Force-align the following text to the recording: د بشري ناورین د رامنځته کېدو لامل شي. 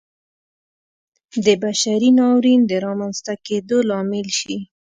د 1.45 1.47
بشري 1.63 2.09
ناورین 2.19 2.61
د 2.67 2.71
رامنځته 2.85 3.33
کېدو 3.45 3.77
لامل 3.89 4.27
شي. 4.39 4.57